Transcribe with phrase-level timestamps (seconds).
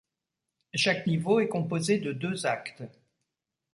[0.73, 2.81] Chaque niveau est composé de deux actes.